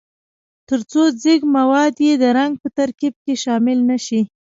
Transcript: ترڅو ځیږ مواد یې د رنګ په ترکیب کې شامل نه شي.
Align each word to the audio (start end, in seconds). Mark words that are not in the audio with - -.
ترڅو 0.67 1.03
ځیږ 1.21 1.41
مواد 1.55 1.93
یې 2.05 2.13
د 2.21 2.23
رنګ 2.37 2.53
په 2.61 2.67
ترکیب 2.77 3.13
کې 3.23 3.33
شامل 3.43 3.79
نه 3.89 3.97
شي. 4.05 4.21